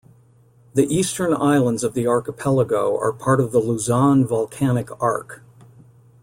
The 0.73 0.91
eastern 0.91 1.31
islands 1.31 1.83
of 1.83 1.93
the 1.93 2.07
archipelago 2.07 2.97
are 2.97 3.13
part 3.13 3.39
of 3.39 3.51
the 3.51 3.59
Luzon 3.59 4.25
Volcanic 4.25 4.89
Arc. 4.99 5.43